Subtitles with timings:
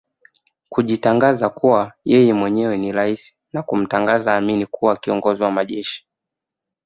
[0.69, 6.07] kujitangaza kuwa yeye mwenyewe ni raisi na kumtangaza Amin kuwa Kiongozi wa Majeshi